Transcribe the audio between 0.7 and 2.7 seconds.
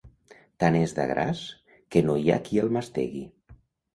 és d'agràs que no hi ha qui